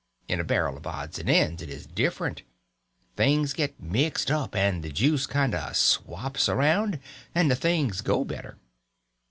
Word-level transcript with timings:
In 0.27 0.39
a 0.39 0.43
barrel 0.43 0.77
of 0.77 0.87
odds 0.87 1.19
and 1.19 1.29
ends 1.29 1.61
it 1.61 1.69
is 1.69 1.85
different; 1.85 2.41
things 3.15 3.53
get 3.53 3.79
mixed 3.79 4.31
up, 4.31 4.55
and 4.55 4.81
the 4.81 4.89
juice 4.91 5.27
kind 5.27 5.53
of 5.53 5.75
swaps 5.77 6.49
around, 6.49 6.99
and 7.35 7.51
the 7.51 7.55
things 7.55 8.01
go 8.01 8.25
better. 8.25 8.57